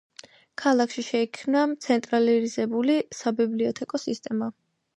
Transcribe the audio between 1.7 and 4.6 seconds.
ცენტრალიზირებული საბიბლიოთეკო სისტემა.